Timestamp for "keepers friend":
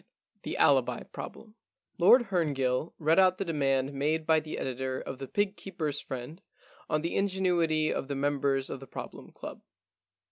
5.55-6.41